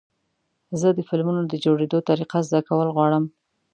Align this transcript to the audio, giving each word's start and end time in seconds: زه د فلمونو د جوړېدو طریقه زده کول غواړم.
زه 0.79 0.87
د 0.97 0.99
فلمونو 1.09 1.41
د 1.47 1.53
جوړېدو 1.63 1.99
طریقه 2.09 2.37
زده 2.47 2.59
کول 2.67 2.87
غواړم. 2.95 3.23